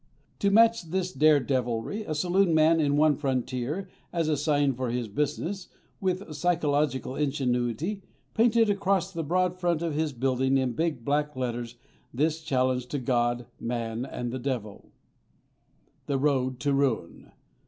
[0.39, 4.73] To match this dare deviltry, a saloon man in one frontier town, as a sign
[4.73, 5.67] for his business,
[5.99, 8.01] with psychological ingenuity
[8.33, 11.75] painted across the broad front of his building in big black letters
[12.11, 14.89] this challenge to God, man, and the devil:
[16.07, 17.31] The Road to Ruin.